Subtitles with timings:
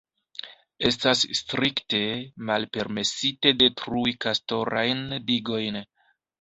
[0.89, 1.99] Estas strikte
[2.49, 5.83] malpermesite detrui kastorajn digojn.